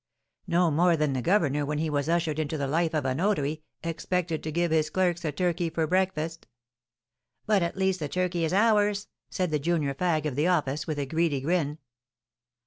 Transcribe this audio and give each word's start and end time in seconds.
"No 0.47 0.71
more 0.71 0.97
than 0.97 1.13
the 1.13 1.21
governor, 1.21 1.63
when 1.63 1.77
he 1.77 1.87
was 1.87 2.09
ushered 2.09 2.39
into 2.39 2.57
the 2.57 2.65
life 2.65 2.95
of 2.95 3.05
a 3.05 3.13
notary, 3.13 3.61
expected 3.83 4.41
to 4.41 4.51
give 4.51 4.71
his 4.71 4.89
clerks 4.89 5.23
a 5.23 5.31
turkey 5.31 5.69
for 5.69 5.85
breakfast." 5.85 6.47
"But, 7.45 7.61
at 7.61 7.77
least, 7.77 7.99
the 7.99 8.09
turkey 8.09 8.43
is 8.43 8.51
ours!" 8.51 9.09
said 9.29 9.51
the 9.51 9.59
junior 9.59 9.93
fag 9.93 10.25
of 10.25 10.35
the 10.35 10.47
office, 10.47 10.87
with 10.87 10.97
a 10.97 11.05
greedy 11.05 11.41
grin. 11.41 11.77